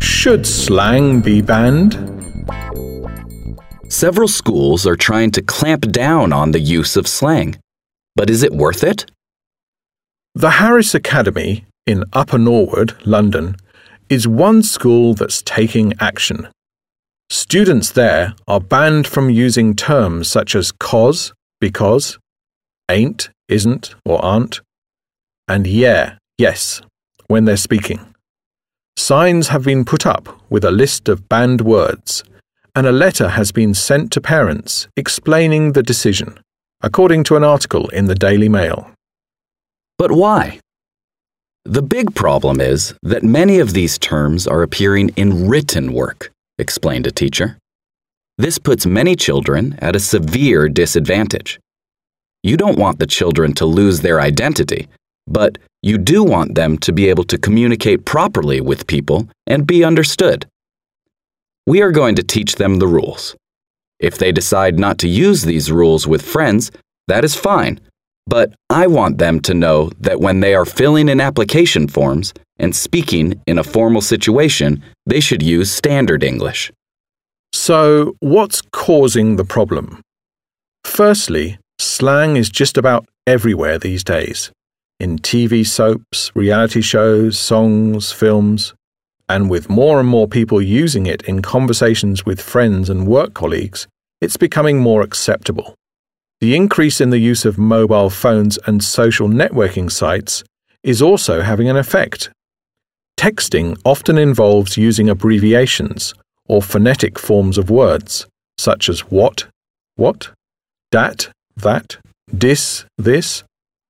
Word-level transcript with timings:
Should 0.00 0.46
slang 0.46 1.20
be 1.20 1.40
banned? 1.42 1.94
Several 3.88 4.28
schools 4.28 4.86
are 4.86 4.96
trying 4.96 5.30
to 5.32 5.42
clamp 5.42 5.90
down 5.90 6.32
on 6.32 6.52
the 6.52 6.60
use 6.60 6.96
of 6.96 7.08
slang. 7.08 7.56
But 8.14 8.30
is 8.30 8.42
it 8.42 8.52
worth 8.52 8.84
it? 8.84 9.10
The 10.34 10.50
Harris 10.50 10.94
Academy 10.94 11.64
in 11.86 12.04
Upper 12.12 12.38
Norwood, 12.38 12.94
London, 13.06 13.56
is 14.08 14.28
one 14.28 14.62
school 14.62 15.14
that's 15.14 15.42
taking 15.42 15.94
action. 16.00 16.48
Students 17.30 17.90
there 17.92 18.34
are 18.46 18.60
banned 18.60 19.06
from 19.06 19.30
using 19.30 19.74
terms 19.74 20.28
such 20.28 20.54
as 20.54 20.72
cause, 20.72 21.32
because, 21.60 22.18
ain't, 22.90 23.30
isn't, 23.48 23.94
or 24.04 24.24
aren't, 24.24 24.60
and 25.48 25.66
yeah, 25.66 26.16
yes, 26.36 26.82
when 27.28 27.44
they're 27.44 27.56
speaking. 27.56 28.14
Signs 28.96 29.48
have 29.48 29.64
been 29.64 29.84
put 29.84 30.04
up 30.04 30.28
with 30.50 30.64
a 30.64 30.70
list 30.72 31.08
of 31.08 31.28
banned 31.28 31.60
words, 31.60 32.24
and 32.74 32.86
a 32.86 32.92
letter 32.92 33.28
has 33.28 33.52
been 33.52 33.72
sent 33.74 34.10
to 34.12 34.20
parents 34.20 34.88
explaining 34.96 35.72
the 35.72 35.82
decision, 35.82 36.40
according 36.82 37.24
to 37.24 37.36
an 37.36 37.44
article 37.44 37.88
in 37.90 38.06
the 38.06 38.14
Daily 38.14 38.48
Mail. 38.48 38.90
But 39.98 40.12
why? 40.12 40.60
The 41.64 41.82
big 41.82 42.14
problem 42.14 42.60
is 42.60 42.94
that 43.02 43.22
many 43.22 43.58
of 43.58 43.72
these 43.72 43.98
terms 43.98 44.46
are 44.46 44.62
appearing 44.62 45.10
in 45.16 45.48
written 45.48 45.92
work, 45.92 46.30
explained 46.58 47.06
a 47.06 47.10
teacher. 47.12 47.58
This 48.38 48.58
puts 48.58 48.86
many 48.86 49.16
children 49.16 49.78
at 49.80 49.96
a 49.96 50.00
severe 50.00 50.68
disadvantage. 50.68 51.58
You 52.42 52.56
don't 52.56 52.78
want 52.78 53.00
the 53.00 53.06
children 53.06 53.52
to 53.54 53.66
lose 53.66 54.00
their 54.00 54.20
identity, 54.20 54.88
but 55.28 55.58
you 55.82 55.98
do 55.98 56.24
want 56.24 56.54
them 56.54 56.78
to 56.78 56.92
be 56.92 57.08
able 57.08 57.24
to 57.24 57.38
communicate 57.38 58.04
properly 58.04 58.60
with 58.60 58.86
people 58.86 59.28
and 59.46 59.66
be 59.66 59.84
understood. 59.84 60.46
We 61.66 61.82
are 61.82 61.92
going 61.92 62.16
to 62.16 62.22
teach 62.22 62.56
them 62.56 62.78
the 62.78 62.86
rules. 62.86 63.36
If 64.00 64.18
they 64.18 64.32
decide 64.32 64.78
not 64.78 64.98
to 64.98 65.08
use 65.08 65.42
these 65.42 65.70
rules 65.70 66.06
with 66.06 66.22
friends, 66.22 66.70
that 67.08 67.24
is 67.24 67.34
fine. 67.34 67.80
But 68.26 68.54
I 68.70 68.86
want 68.86 69.18
them 69.18 69.40
to 69.40 69.54
know 69.54 69.90
that 70.00 70.20
when 70.20 70.40
they 70.40 70.54
are 70.54 70.64
filling 70.64 71.08
in 71.08 71.20
application 71.20 71.88
forms 71.88 72.34
and 72.58 72.74
speaking 72.74 73.40
in 73.46 73.58
a 73.58 73.64
formal 73.64 74.02
situation, 74.02 74.82
they 75.06 75.20
should 75.20 75.42
use 75.42 75.70
standard 75.70 76.22
English. 76.22 76.72
So, 77.54 78.14
what's 78.20 78.60
causing 78.72 79.36
the 79.36 79.44
problem? 79.44 80.02
Firstly, 80.84 81.58
slang 81.78 82.36
is 82.36 82.50
just 82.50 82.76
about 82.76 83.06
everywhere 83.26 83.78
these 83.78 84.04
days 84.04 84.50
in 85.00 85.18
TV 85.18 85.66
soaps, 85.66 86.32
reality 86.34 86.80
shows, 86.80 87.38
songs, 87.38 88.10
films, 88.10 88.74
and 89.28 89.50
with 89.50 89.68
more 89.68 90.00
and 90.00 90.08
more 90.08 90.26
people 90.26 90.60
using 90.60 91.06
it 91.06 91.22
in 91.22 91.42
conversations 91.42 92.24
with 92.24 92.40
friends 92.40 92.90
and 92.90 93.06
work 93.06 93.34
colleagues, 93.34 93.86
it's 94.20 94.36
becoming 94.36 94.78
more 94.78 95.02
acceptable. 95.02 95.74
The 96.40 96.56
increase 96.56 97.00
in 97.00 97.10
the 97.10 97.18
use 97.18 97.44
of 97.44 97.58
mobile 97.58 98.10
phones 98.10 98.58
and 98.66 98.82
social 98.82 99.28
networking 99.28 99.90
sites 99.90 100.44
is 100.82 101.02
also 101.02 101.42
having 101.42 101.68
an 101.68 101.76
effect. 101.76 102.30
Texting 103.18 103.76
often 103.84 104.16
involves 104.16 104.76
using 104.76 105.08
abbreviations 105.08 106.14
or 106.46 106.62
phonetic 106.62 107.18
forms 107.18 107.58
of 107.58 107.70
words, 107.70 108.26
such 108.56 108.88
as 108.88 109.00
what, 109.00 109.46
what, 109.96 110.30
dat, 110.90 111.28
that, 111.56 111.98
dis, 112.36 112.84
this, 112.96 113.42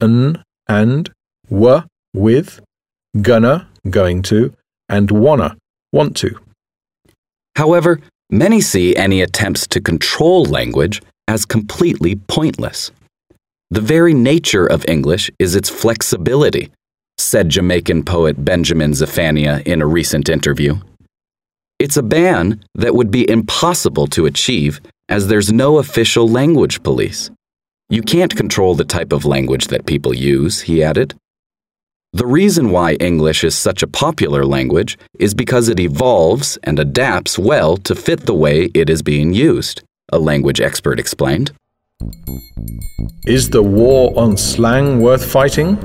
n, 0.00 0.42
and, 0.68 1.10
were, 1.48 1.84
with, 2.14 2.60
gonna, 3.20 3.68
going 3.88 4.22
to, 4.22 4.54
and 4.88 5.10
wanna, 5.10 5.56
want 5.92 6.16
to. 6.18 6.38
However, 7.56 8.00
many 8.30 8.60
see 8.60 8.96
any 8.96 9.20
attempts 9.20 9.66
to 9.68 9.80
control 9.80 10.44
language 10.44 11.02
as 11.28 11.44
completely 11.44 12.16
pointless. 12.16 12.90
The 13.70 13.80
very 13.80 14.14
nature 14.14 14.66
of 14.66 14.84
English 14.88 15.30
is 15.38 15.54
its 15.54 15.68
flexibility, 15.68 16.70
said 17.18 17.48
Jamaican 17.48 18.04
poet 18.04 18.44
Benjamin 18.44 18.94
Zephaniah 18.94 19.62
in 19.64 19.80
a 19.80 19.86
recent 19.86 20.28
interview. 20.28 20.78
It's 21.78 21.96
a 21.96 22.02
ban 22.02 22.62
that 22.74 22.94
would 22.94 23.10
be 23.10 23.28
impossible 23.28 24.06
to 24.08 24.26
achieve 24.26 24.80
as 25.08 25.26
there's 25.26 25.52
no 25.52 25.78
official 25.78 26.28
language 26.28 26.82
police. 26.82 27.30
You 27.92 28.00
can't 28.00 28.34
control 28.34 28.74
the 28.74 28.86
type 28.86 29.12
of 29.12 29.26
language 29.26 29.66
that 29.66 29.84
people 29.84 30.14
use, 30.14 30.62
he 30.62 30.82
added. 30.82 31.12
The 32.14 32.24
reason 32.24 32.70
why 32.70 32.94
English 32.94 33.44
is 33.44 33.54
such 33.54 33.82
a 33.82 33.86
popular 33.86 34.46
language 34.46 34.96
is 35.18 35.34
because 35.34 35.68
it 35.68 35.78
evolves 35.78 36.56
and 36.62 36.78
adapts 36.78 37.38
well 37.38 37.76
to 37.76 37.94
fit 37.94 38.20
the 38.24 38.32
way 38.32 38.70
it 38.72 38.88
is 38.88 39.02
being 39.02 39.34
used, 39.34 39.82
a 40.10 40.18
language 40.18 40.58
expert 40.58 40.98
explained. 40.98 41.52
Is 43.26 43.50
the 43.50 43.62
war 43.62 44.10
on 44.16 44.38
slang 44.38 45.02
worth 45.02 45.30
fighting? 45.30 45.76